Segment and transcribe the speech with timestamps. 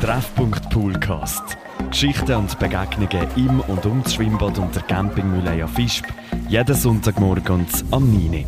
[0.00, 1.42] Treffpunkt Poolcast.
[1.90, 6.06] Geschichten und Begegnungen im und um das Schwimmbad und der Campingmühle Fischb.
[6.48, 8.46] Jeden Sonntagmorgen am 9.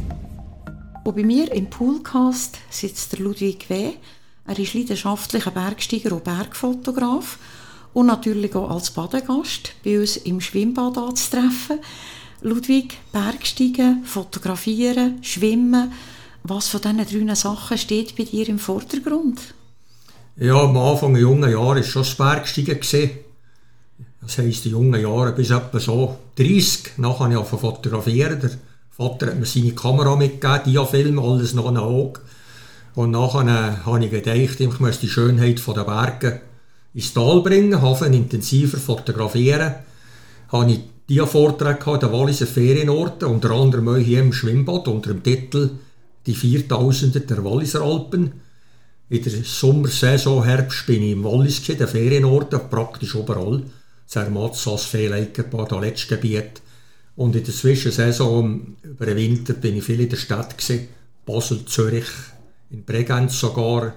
[1.04, 3.90] Und bei mir im Poolcast sitzt der Ludwig W.
[4.46, 7.38] Er ist leidenschaftlicher Bergsteiger und Bergfotograf
[7.93, 11.80] und natürlich auch als Badegast bei uns im Schwimmbad anzutreffen.
[12.41, 15.93] Ludwig, Bergsteigen, Fotografieren, Schwimmen,
[16.45, 19.53] was von diesen drei Sachen steht bei dir im Vordergrund?
[20.36, 22.78] Ja, am Anfang der jungen Jahre war schon das Bergsteigen.
[24.23, 26.96] Das heisst, die jungen Jahre bis etwa so 30.
[26.96, 28.40] Nachher habe ich angefangen fotografieren.
[28.40, 28.50] Der
[28.90, 32.23] Vater hat mir seine Kamera mitgegeben, Diafilm, alles noch analog.
[32.95, 36.40] Und nachher äh, habe ich gedacht, ich muss die Schönheit der Berge
[36.95, 39.74] ins Tal bringen, habe intensiver fotografieren.
[40.48, 45.70] Habe ich Dia-Vorträge an den Walliser Ferienorten, unter anderem hier im Schwimmbad unter dem Titel
[46.24, 48.32] «Die Viertausender der Walliser Alpen».
[49.12, 53.62] In der Sommersaison, Herbst bin ich im Wallis, den Ferienorten, praktisch überall.
[54.07, 56.63] Zermatt, Fehleikerbad, das letzte Gebiet.
[57.16, 60.57] Und in der Zwischensaison, über den Winter, bin ich viel in der Stadt.
[60.57, 60.88] Gewesen.
[61.27, 62.07] Basel, Zürich,
[62.71, 63.93] in Bregenz sogar,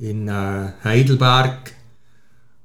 [0.00, 1.74] in äh, Heidelberg.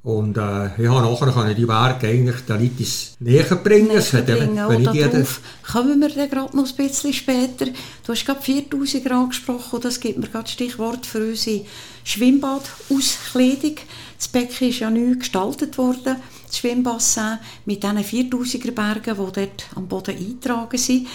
[0.07, 2.87] Und äh, ja, nachher kann ich die Berge eigentlich den Leuten
[3.19, 3.87] näher bringen.
[3.89, 4.69] Näher bringen.
[4.69, 7.65] Wenn ich darauf kommen wir dann gerade noch ein bisschen später.
[7.65, 11.65] Du hast gerade 4000 angesprochen und das gibt mir gerade Stichwort für unsere
[12.05, 13.75] Schwimmbadauskleidung.
[14.17, 19.65] Das Becken ist ja neu gestaltet worden, das Schwimmbassin, mit diesen 4000er Bergen, die dort
[19.75, 21.07] am Boden eingetragen sind.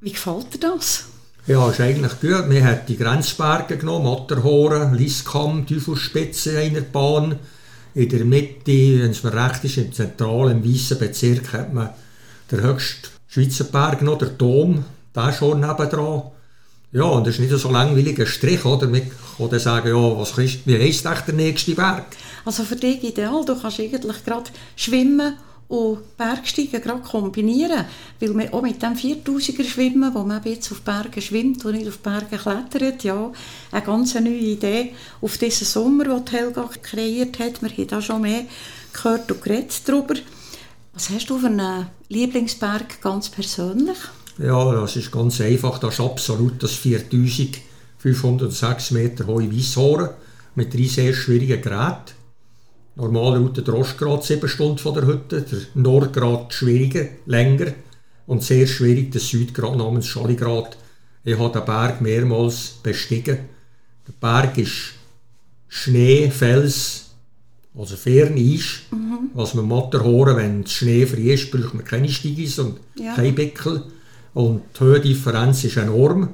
[0.00, 1.04] Wie gefällt dir das?
[1.46, 2.50] Ja, ist eigentlich gut.
[2.50, 7.38] Wir haben die Grenzberge genommen, Matterhorn, Liskam, Teufelsspitze in einer Bahn.
[7.96, 11.88] In der Mitte, wenn es mir recht ist, im zentralen, weißen Bezirk, hat man
[12.52, 16.24] den höchsten Schweizer Berg noch, der Dom, der schon nebendran.
[16.92, 18.86] Ja, und das ist nicht so langweiliger Strich, oder?
[18.86, 19.00] Man
[19.38, 22.04] kann dann sagen, ja, was ist, wie heisst der nächste Berg?
[22.44, 25.38] Also für dich ideal, du kannst eigentlich gerade schwimmen
[25.68, 27.84] und Bergsteigen gerade kombinieren.
[28.20, 31.88] Weil man auch mit dem 4000er Schwimmen, wo man jetzt auf Bergen schwimmt und nicht
[31.88, 33.30] auf Bergen klettert, ja,
[33.72, 37.62] eine ganz neue Idee auf diesen Sommer, den Helga kreiert hat.
[37.62, 38.44] Wir haben da schon mehr
[38.92, 40.14] gehört und geredet darüber.
[40.94, 43.98] Was hast du für einen Lieblingsberg ganz persönlich?
[44.38, 45.78] Ja, das ist ganz einfach.
[45.78, 50.10] Das ist absolut das 4506 Meter hohe Weisshorn
[50.54, 52.14] mit drei sehr schwierigen Geräten.
[52.96, 57.72] Normale Route der Ostgrad 7 Stunden von der Hütte, der Nordgrad schwieriger, länger
[58.26, 60.78] und sehr schwierig der Südgrad namens Schaligrad.
[61.22, 63.38] Ich habe den Berg mehrmals bestiegen.
[64.08, 64.94] Der Berg ist
[65.68, 67.10] Schnee, Fels,
[67.76, 69.30] also Ferneis, mhm.
[69.34, 73.14] was man Matterhorn, wenn es Schnee frei ist, braucht man keine Stiegis und ja.
[73.14, 73.82] keine Bickel.
[74.32, 76.30] Und die Höhendifferenz ist enorm.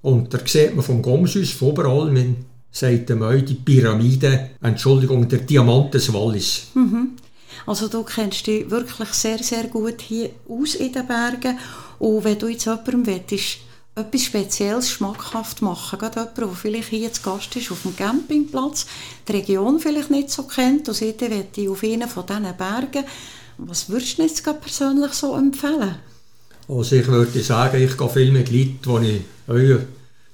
[0.00, 2.10] Und da sieht man vom Gomsus, von überall,
[2.72, 6.68] sagt einmal die Pyramide, Entschuldigung, der Diamant des Wallis.
[6.74, 7.10] Mhm.
[7.66, 11.58] Also du kennst dich wirklich sehr, sehr gut hier aus in den Bergen
[11.98, 13.58] und wenn du jetzt jemandem willst,
[13.94, 18.86] etwas Spezielles schmackhaft machen, gerade jemand, der vielleicht hier zu Gast ist auf dem Campingplatz,
[19.28, 23.04] die Region vielleicht nicht so kennt und sagt, ich auf einen von diesen Bergen,
[23.58, 25.96] was würdest du jetzt persönlich so empfehlen?
[26.68, 29.78] Also ich würde sagen, ich gehe viel mit Leuten, die ich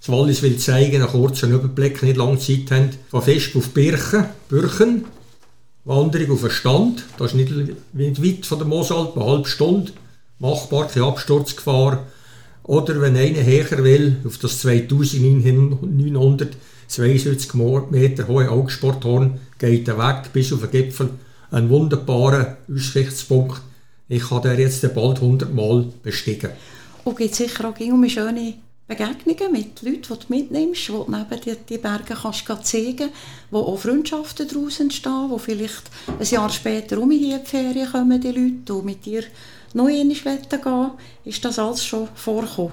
[0.08, 2.88] das Wallis will zeigen, einen kurzen Überblick, nicht lange Zeit haben.
[3.10, 5.04] Von Fest auf Birchen, Birchen,
[5.84, 7.52] Wanderung auf den Stand, das ist nicht,
[7.92, 9.92] weit von der Mosalp, eine halbe Stunde,
[10.38, 12.06] machbar, keine Absturzgefahr.
[12.62, 17.52] Oder wenn einer höher will, auf das 2972
[17.91, 21.10] Meter hohe Augsporthorn, geht er weg bis auf den Gipfel.
[21.50, 23.60] Ein wunderbarer Aussichtspunkt.
[24.08, 26.48] Ich kann den jetzt bald 100 Mal bestiegen.
[27.04, 28.54] Und gibt sicher auch um schöne
[28.88, 33.10] Begegnungen mit Leuten, die du mitnimmst, wo du neben dir die Berge kannst zeigen
[33.50, 37.93] wo auch Freundschaften daraus entstehen, wo vielleicht ein Jahr später um hier in die Ferien
[37.93, 39.25] kommen die Leute und mit dir
[39.75, 40.91] noch einmal gehen
[41.27, 42.72] Ist das alles schon vorgekommen?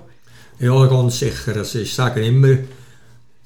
[0.59, 1.58] Ja, ganz sicher.
[1.58, 2.59] Also ich sage immer,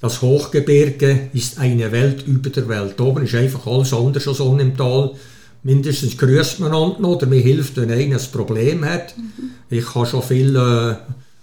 [0.00, 3.00] das Hochgebirge ist eine Welt über der Welt.
[3.00, 5.16] Oben ist einfach alles anders als unten im Tal.
[5.64, 9.18] Mindestens grüßt man noch oder mir hilft, wenn einer ein Problem hat.
[9.18, 9.50] Mhm.
[9.68, 11.00] Ich habe schon viele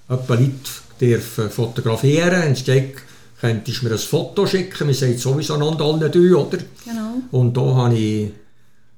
[0.09, 2.41] äh, Leute dürfen fotografieren.
[2.41, 2.95] Entsteht,
[3.39, 6.57] könntest du mir ein Foto schicken, wir sind sowieso einander alle drei, oder?
[6.85, 7.21] Genau.
[7.31, 8.31] Und da habe ich,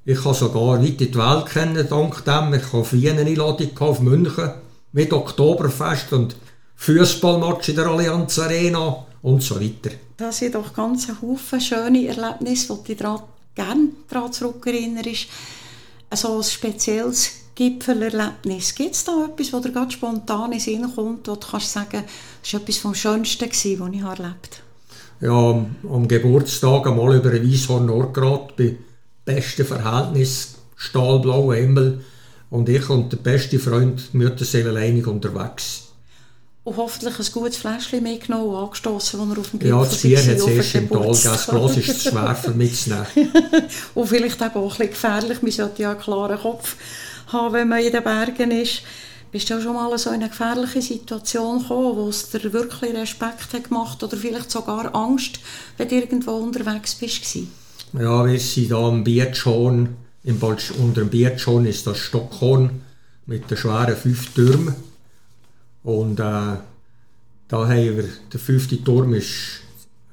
[0.06, 2.54] ich habe sogar weit in die Welt kennen, dank dem.
[2.54, 4.52] Ich habe Wien eine Einladung auf München
[4.92, 6.36] mit Oktoberfest und
[6.76, 9.96] Fußballmatch in der Allianz Arena und so weiter.
[10.18, 13.20] Das sind doch ganz Haufen schöne Erlebnisse, die du
[13.56, 15.28] gerne daran zurückerinnerst.
[16.10, 18.74] Also ein spezielles Gipfelerlebnis.
[18.74, 22.04] Gibt es da etwas, wo dir ganz spontan in Sinn kommt, wo du kannst sagen,
[22.42, 24.70] das war etwas vom Schönsten, was ich erlebt habe?
[25.22, 28.78] ja, am, Geburtstag einmal über ein Weisshorn Nordgrad bei
[29.26, 32.02] bestem Verhältnis, stahlblauer Himmel
[32.50, 35.89] und ich und der beste Freund Mütterseelenleinig unterwegs.
[36.66, 40.02] Und hoffentlich ein gutes Fläschchen mitgenommen und angestossen, als er auf dem Gipfel Ja, das
[40.02, 41.08] Bier hat es erst im Tal.
[41.08, 43.08] Das Glas ist zu schwer für mitzunehmen.
[43.96, 45.42] und vielleicht auch ein bisschen gefährlich.
[45.42, 46.76] Man sollte ja einen klaren Kopf
[47.28, 48.84] haben, wenn man in den Bergen ist.
[49.32, 52.96] Bist du auch schon mal so in eine gefährliche Situation gekommen, wo es dir wirklich
[52.96, 55.40] Respekt hat gemacht oder vielleicht sogar Angst,
[55.78, 57.38] wenn du irgendwo unterwegs bist?
[57.94, 62.82] Ja, wir sind hier am Biertschorn, unter dem Biertschorn ist das Stockhorn
[63.28, 64.76] mit den schweren fünf Türmen.
[65.84, 66.58] Und äh,
[67.48, 69.62] da haben wir, der fünfte Turm ist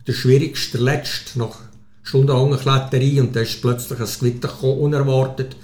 [0.06, 1.58] der schwierigste, der letzte, nach
[2.02, 5.56] stundenlanger Kletterei und da ist plötzlich ein Gewitter gekommen, unerwartet.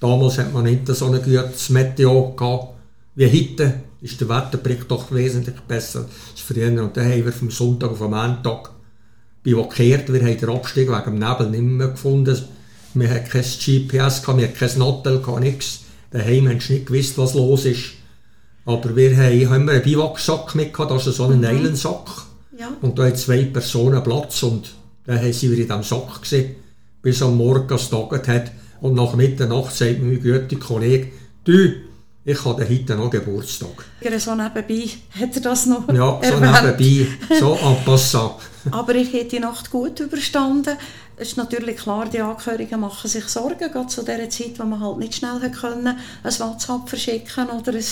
[0.00, 2.74] Damals hat man nicht so ein gutes Meteo gehabt
[3.14, 3.74] wie heute.
[4.00, 6.82] Ist der Wetterbericht doch wesentlich besser als früher.
[6.82, 8.70] Und dann haben wir vom Sonntag auf den Montag
[9.42, 10.12] bivakiert.
[10.12, 12.38] Wir haben den Abstieg wegen dem Nebel nicht mehr gefunden.
[12.92, 15.80] Wir hatten kein GPS, wir hatten kein Nattel, nichts.
[16.10, 17.94] Daheim haben sie nicht gewusst, was los ist.
[18.66, 21.40] Aber wir haben, haben einen Biwaksack mitgehabt, das ist so ein mhm.
[21.40, 22.08] Neilensack.
[22.58, 22.68] Ja.
[22.80, 24.74] Und da haben zwei Personen Platz und
[25.06, 26.56] dann sie wieder in diesem Sack gesehen,
[27.02, 28.52] bis am Morgen es taget hat.
[28.80, 31.08] Und nach Mitternacht sagt mein guter Kollege,
[31.44, 31.72] du,
[32.26, 33.84] ich habe heute noch Geburtstag.
[34.18, 34.88] So nebenbei
[35.20, 37.06] hat er das noch Ja, so nebenbei,
[37.38, 38.34] so en passant.
[38.70, 40.76] Aber ich hätte die Nacht gut überstanden.
[41.16, 44.80] Es ist natürlich klar, die Angehörigen machen sich Sorgen, gerade zu der Zeit, wo man
[44.80, 47.84] halt nicht schnell können, ein WhatsApp verschicken oder ein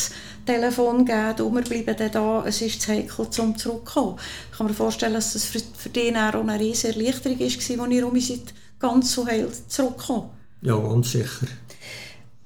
[0.46, 4.16] Telefon geben, und wir bleiben dann da, es ist zu heikel, um zurückzukommen.
[4.50, 7.70] Ich kann mir vorstellen, dass das für, für die auch eine riesige Erleichterung war, als
[7.70, 8.18] ihr um
[8.80, 10.30] ganz so heil zurückgekommen.
[10.62, 11.46] Ja, ganz sicher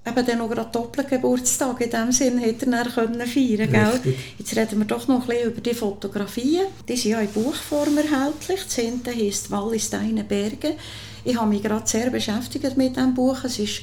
[0.06, 1.81] eben dann noch gerade Doppelgeburtstag.
[1.81, 4.14] In dem Sinn hätte er können feiern gell?
[4.38, 6.67] Jetzt reden wir doch noch ein bisschen über die Fotografien.
[6.88, 8.64] Die sind ja in Buchform erhältlich.
[8.64, 10.76] Das hinten heisst «Wallis Deine Berge».
[11.25, 13.43] Ich habe mich gerade sehr beschäftigt mit diesem Buch.
[13.43, 13.81] Es ist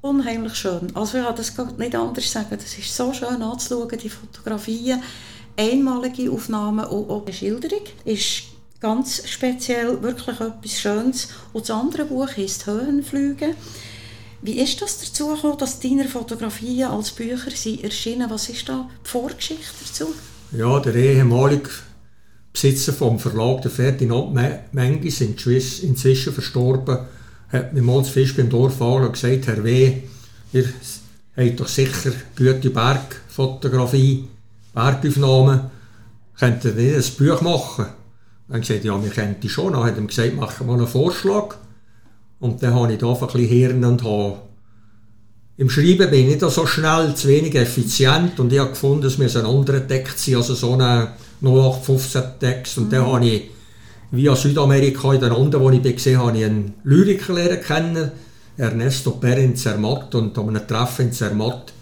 [0.00, 0.94] unheimlich schön.
[0.94, 2.58] Also ich kann das nicht anders sagen.
[2.58, 5.02] Es ist so schön anzuschauen, die Fotografien.
[5.56, 8.44] Einmalige Aufnahmen und auch die Schilderung ist
[8.80, 11.28] ganz speziell, wirklich etwas Schönes.
[11.52, 13.54] Und das andere Buch heisst «Höhenflüge».
[14.42, 18.30] Wie ist das dazu gekommen, dass deine Fotografien als Bücher sind erschienen?
[18.30, 20.14] Was ist da die Vorgeschichte dazu?
[20.52, 21.68] Ja, der ehemalige
[22.52, 24.32] Besitzer vom Verlag, der Ferdinand
[24.72, 27.00] Mengis, inzwischen verstorben,
[27.48, 30.02] hat mir mal Fisch beim Dorf und gesagt, Herr W.,
[30.52, 30.64] ihr
[31.36, 34.24] habt doch sicher gute Bergfotografie,
[34.72, 35.70] Bergaufnahmen,
[36.38, 37.86] könnt ihr nicht ein Buch machen?
[38.48, 39.74] Dann gesagt, ja, wir könnten schon.
[39.74, 41.56] Dann hat er gesagt, machen wir einen Vorschlag.
[42.40, 44.38] Und dann habe ich da ein bisschen Hirn und habe
[45.60, 49.18] im Schreiben bin ich nicht so schnell, zu wenig effizient und ich habe gefunden, es
[49.18, 51.08] muss ein anderer Text sein, also so ein
[51.42, 52.78] 0815-Text.
[52.78, 52.90] Und mhm.
[52.90, 53.50] dann habe ich
[54.10, 58.10] via Südamerika in den Anden, wo ich gesehen habe, ich einen Lyriker lernen kennen,
[58.56, 60.14] Ernesto Perin Zermatt.
[60.14, 61.74] Und an einem Treffen in Zermatt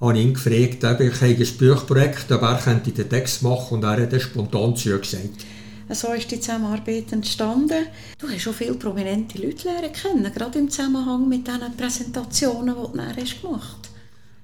[0.00, 4.02] habe ich ihn gefragt, ob ich ein Buchprojekt, ob er den Text machen und er
[4.02, 5.44] hat dann spontan zugesagt.
[5.88, 7.86] So ist die Zusammenarbeit entstanden.
[8.18, 12.92] Du hast schon viele prominente Leute lernen kennen, gerade im Zusammenhang mit diesen Präsentationen, die
[12.92, 13.90] du dann hast gemacht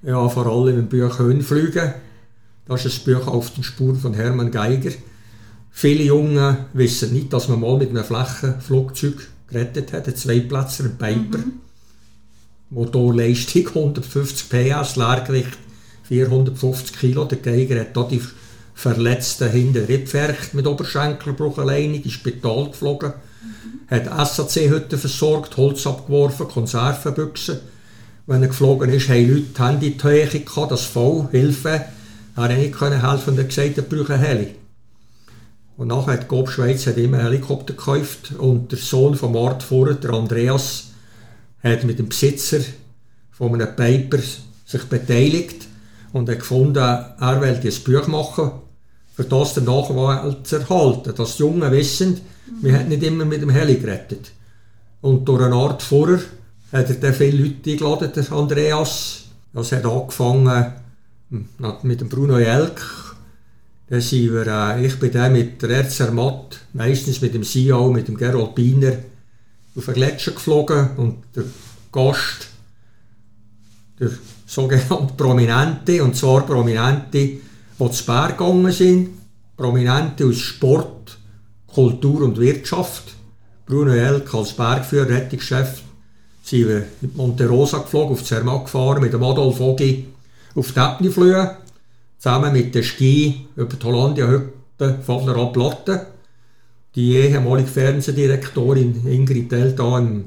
[0.03, 1.95] Ja, vor allem im Buch Höhenflüge.
[2.65, 4.91] Das ist ein Buch auf den Spuren von Hermann Geiger.
[5.69, 10.97] Viele Junge wissen nicht, dass man mal mit einem Flächenflugzeug gerettet hat, ein Zweiplätzer, ein
[10.97, 11.39] Piper.
[11.39, 11.59] Mhm.
[12.69, 15.57] Motorleistung 150 PS, Leergewicht
[16.03, 17.25] 450 Kilo.
[17.25, 18.21] Der Geiger hat da die
[18.83, 23.89] Verletzten hinter Rippfercht mit Oberschenkelbruch alleine ins Spital geflogen, mhm.
[23.89, 27.61] hat SAC-Hütten versorgt, Holz abgeworfen, Konservenbüchsen.
[28.27, 31.85] Wenn er geflogen ist, haben Leute die Hände in die Höhe gehabt, das voll, Hilfe.
[32.35, 34.55] Er konnte nicht helfen und er gesagt, er braucht einen Heli.
[35.77, 39.95] Und nachher hat Gob Schweiz hat immer Helikopter gekauft und der Sohn von Art vorher,
[39.95, 40.91] der Andreas,
[41.63, 42.59] hat mit dem Besitzer
[43.31, 44.19] von einem Paper
[44.65, 45.67] sich beteiligt
[46.11, 48.51] und hat gefunden, er wollte ein Buch machen,
[49.13, 51.13] für das der Nachwelt zu erhalten.
[51.15, 52.63] Dass die Jungen wissen, mhm.
[52.63, 54.31] wir haben nicht immer mit dem Heli gerettet.
[55.01, 56.19] Und durch eine Art Vorher
[56.71, 59.25] hat er dann viele Leute eingeladen, der Andreas.
[59.53, 60.73] Das hat angefangen
[61.29, 61.47] hm,
[61.83, 62.81] mit dem Bruno Jelk.
[63.89, 67.91] Dann sind wir, äh, ich bin dann mit der Erzer Matt, meistens mit dem CEO,
[67.91, 68.93] mit dem Gerold Biener,
[69.75, 71.43] auf den Gletscher geflogen und der
[71.91, 72.47] Gast,
[73.99, 74.09] der
[74.45, 77.37] sogenannte Prominente, und zwar Prominente,
[77.79, 79.09] die zu Berg gegangen sind,
[79.57, 81.17] Prominente aus Sport,
[81.67, 83.15] Kultur und Wirtschaft.
[83.65, 85.81] Bruno Elk als Bergführer, Rettungschef,
[86.43, 90.05] sind wir mit Monte Rosa geflogen, auf Zermatt gefahren, mit dem Adolf Ogi
[90.55, 91.57] auf die Äppniflühe,
[92.19, 96.07] zusammen mit den Ski über die Hollandia-Hütte, Fadler Platte.
[96.95, 100.25] die ehemalige Fernsehdirektorin Ingrid Delta im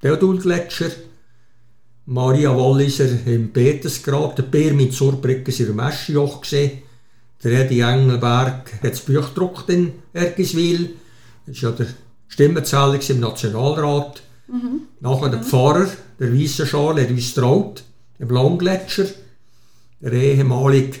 [0.00, 0.90] Theodulgletscher,
[2.06, 6.82] Maria Walliser im Petersgrab, der Bär mit Surbrücke in der Meschjoch gesehen,
[7.42, 10.90] der Edi Engelberg hat das Buch gedruckt in Ergiswil,
[11.46, 11.86] das war ja der
[12.28, 14.22] Stimmenzähler im Nationalrat.
[14.48, 14.82] Mhm.
[15.00, 17.84] Nachher der Pfarrer, der Weisse Schal, hat uns traut,
[18.18, 19.06] im Langgletscher,
[20.00, 20.98] der ehemalige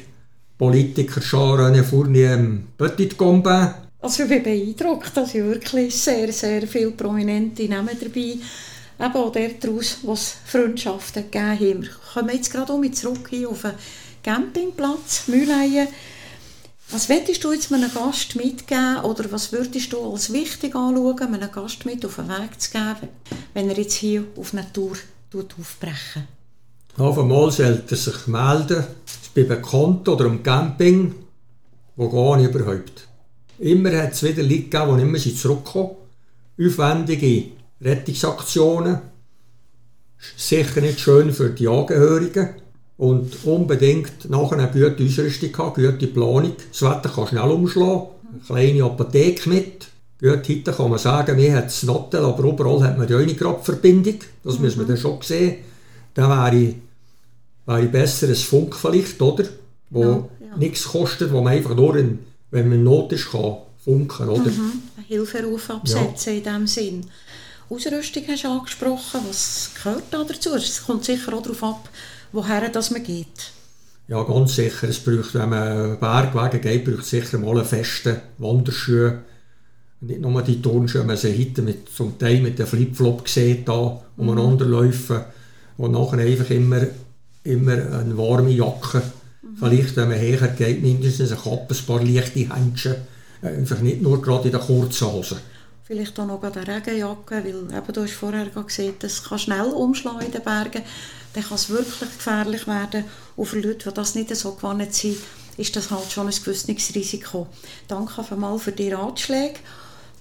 [0.58, 3.74] Politiker Jean-René Fournier im Petit Gombin.
[4.00, 8.36] Also ich bin beeindruckt, dass wirklich sehr, sehr viele Prominente Namen dabei
[8.98, 11.82] eben auch daraus, was Freundschaften gegeben haben.
[11.82, 13.72] Wir kommen jetzt gerade um zurück hier auf den
[14.22, 15.88] Campingplatz Mühleien.
[16.90, 21.50] Was würdest du jetzt einem Gast mitgeben oder was würdest du als wichtig anschauen, einem
[21.50, 23.08] Gast mit auf den Weg zu geben,
[23.54, 24.96] wenn er jetzt hier auf eine Tour
[25.32, 26.28] aufbrechen
[26.96, 28.84] Auf einmal sollte er sich melden,
[29.34, 31.14] bei bekannt oder am Camping,
[31.96, 33.08] wo gar nicht überhaupt.
[33.58, 35.96] Immer hat es wieder Leute gegeben, die immer zurückkommen.
[36.60, 37.50] Aufwendige
[37.84, 38.98] Rettungsaktionen.
[40.36, 42.50] Sicher nicht schön für die Angehörigen.
[42.96, 46.52] Und unbedingt nachher eine gute Ausrüstung haben, gute Planung.
[46.70, 48.08] Das Wetter kann schnell umschlagen.
[48.32, 49.86] Eine kleine Apotheke mit.
[50.20, 53.34] Gut, heute kann man sagen, wir haben es Nottel, aber überall hat man die eine
[53.34, 54.20] Grabverbindung.
[54.42, 54.62] Das mhm.
[54.62, 55.56] müssen wir dann schon sehen.
[56.14, 56.74] Dann wäre,
[57.66, 59.44] wäre besser ein Funk vielleicht, oder?
[59.90, 60.56] Wo ja, ja.
[60.56, 64.50] nichts kostet, wo man einfach nur, in, wenn man in Not ist, kann funken, oder?
[64.50, 64.82] Mhm.
[65.06, 66.38] Hilferuf absetzen ja.
[66.38, 67.06] in diesem Sinn.
[67.70, 69.20] Ausrüstung hast du angesprochen.
[69.26, 70.54] Was gehört da dazu?
[70.54, 71.88] Es kommt sicher auch darauf ab,
[72.32, 73.52] woher das man geht.
[74.06, 74.88] Ja, ganz sicher.
[74.88, 79.12] Es braucht, wenn man Bergwege geht, braucht es sicher mal einen festen Wanderschuh.
[80.00, 84.02] Nicht nur die Turnschuhe, man sie heute mit, zum Teil mit den Flipflop sieht, da
[84.18, 85.20] umeinander laufen.
[85.78, 86.82] Und nachher einfach immer,
[87.44, 88.98] immer eine warme Jacke.
[89.42, 89.56] Mhm.
[89.56, 92.96] Vielleicht, wenn man hergeht, mindestens eine Kappe, ein paar leichte Händchen.
[93.40, 95.38] Einfach nicht nur gerade in den kurzen Hosen.
[95.86, 100.22] Vielleicht auch noch eine Regenjacke, weil eben, du hast vorher gesehen, das kann schnell umschlagen
[100.22, 100.82] in den Bergen.
[101.34, 103.04] Dann kann es wirklich gefährlich werden.
[103.36, 105.18] Und für Leute, die das nicht so gewohnt sind,
[105.58, 107.48] ist das halt schon ein gewisses Risiko.
[107.86, 109.56] Danke einmal für die Ratschläge.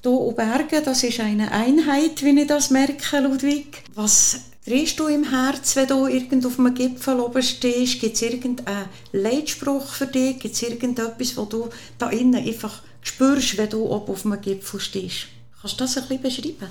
[0.02, 3.84] Hier und Bergen, das ist eine Einheit, wie ich das merke, Ludwig.
[3.96, 8.02] Was drehst du im Herz, wenn du irgend auf einem Gipfel oben stehst?
[8.02, 10.40] Gibt es irgendeinen Leitspruch für dich?
[10.40, 14.82] Gibt es irgendetwas, was du da innen einfach spürst, wenn du oben auf einem Gipfel
[14.82, 15.28] stehst?
[15.64, 16.22] Kannst du das ein bisschen
[16.58, 16.68] beschreiben?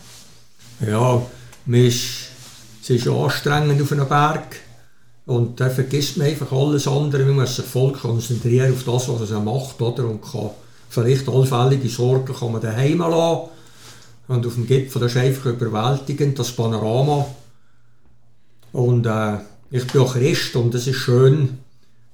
[0.87, 1.23] Ja,
[1.67, 2.29] ist,
[2.83, 4.57] es ist anstrengend auf einem Berg.
[5.25, 7.25] Und da vergisst man einfach alles andere.
[7.25, 9.81] Man muss sich voll konzentrieren auf das, was er macht.
[9.81, 10.05] Oder?
[10.05, 10.51] Und kann
[10.91, 13.49] vielleicht allfällige Sorgen kann man daheim lassen.
[14.29, 17.25] Und auf dem Gipfel das ist einfach überwältigend, das Panorama.
[18.73, 19.39] Und äh,
[19.71, 21.61] ich bin auch Christ und es ist schön,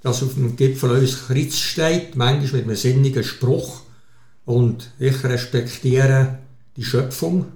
[0.02, 3.80] dass auf dem Gipfel uns Kreuz steht, manchmal mit einem sinnigen Spruch.
[4.44, 6.38] Und ich respektiere
[6.78, 7.46] die Schöpfung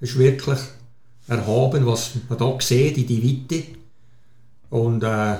[0.00, 0.58] ist wirklich
[1.28, 3.64] erhaben, was man da sieht in die Weite.
[4.70, 5.36] Und, äh,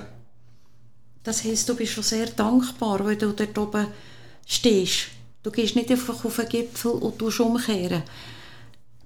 [1.24, 3.86] das heisst, du bist schon sehr dankbar, wenn du dort oben
[4.46, 5.06] stehst.
[5.42, 8.02] Du gehst nicht einfach auf den Gipfel und tust umkehren.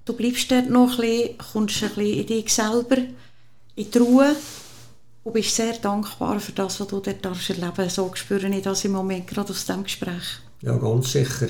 [0.04, 2.96] Du bleibst dort noch ein bisschen, kommst ein bisschen in dich selber,
[3.76, 4.34] in die Ruhe
[5.22, 7.94] und bist sehr dankbar für das, was du dort erleben darfst.
[7.94, 10.40] So spüre ich das im Moment gerade aus diesem Gespräch.
[10.62, 11.48] Ja, ganz sicher.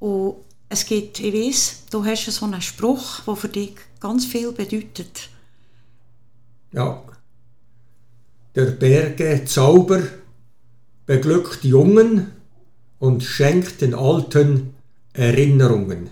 [0.00, 0.36] Und
[0.74, 5.28] es gibt, ich weiss, du hast so einen Spruch, der für dich ganz viel bedeutet.
[6.72, 7.00] Ja.
[8.56, 10.02] Der Berge Zauber
[11.06, 12.32] beglückt Jungen
[12.98, 14.74] und schenkt den Alten
[15.12, 16.10] Erinnerungen.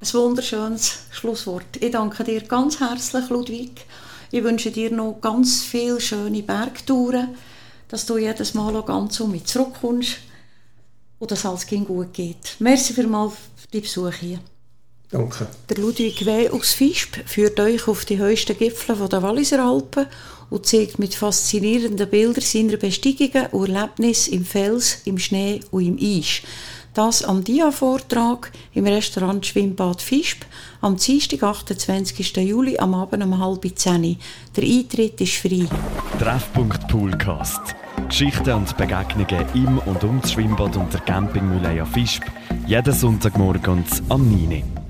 [0.00, 1.78] Ein wunderschönes Schlusswort.
[1.80, 3.86] Ich danke dir ganz herzlich, Ludwig.
[4.30, 7.34] Ich wünsche dir noch ganz viele schöne Bergtouren,
[7.88, 10.27] dass du jedes Mal auch ganz um mich zurückkommst
[11.18, 12.56] und dass alles gut geht.
[12.58, 14.40] Merci vielmals für die Besuch hier.
[15.10, 15.46] Danke.
[15.70, 16.50] Der Ludwig W.
[16.50, 20.06] aus Visp führt euch auf die höchsten Gipfel der Walliser Alpen
[20.50, 25.98] und zeigt mit faszinierenden Bildern seine Bestiegungen und Erlebnisse im Fels, im Schnee und im
[25.98, 26.42] Eis.
[26.92, 30.44] Das am Dia-Vortrag im Restaurant Schwimmbad Visp
[30.80, 32.36] am Dienstag, 28.
[32.38, 34.18] Juli, am Abend um halb zehn.
[34.56, 35.66] Der Eintritt ist frei.
[36.18, 37.76] Treffpunkt Poolcast.
[38.06, 42.22] Geschichten und Begegnungen im und um das Schwimmbad und der Campingmühle Visp.
[42.66, 44.87] Jeden Sonntagmorgen am 9.